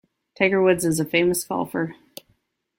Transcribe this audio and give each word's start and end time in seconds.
Tiger 0.35 0.63
Woods 0.63 0.83
is 0.83 0.99
a 0.99 1.05
famous 1.05 1.43
golfer. 1.43 1.95